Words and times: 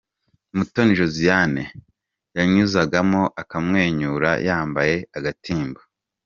Mutoni 0.55 0.93
Josiane 0.99 1.63
yanyuzagamo 2.37 3.21
akamwenyura 3.41 4.31
yambaye 4.47 4.95
agatimba. 5.17 5.81